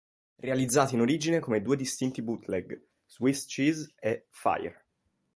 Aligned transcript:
Realizzati 0.39 0.95
in 0.95 1.01
origine 1.01 1.37
come 1.39 1.61
due 1.61 1.75
distinti 1.77 2.23
bootleg, 2.23 2.87
"Swiss 3.05 3.45
Cheese" 3.45 3.93
e 3.99 4.25
"Fire! 4.29 4.85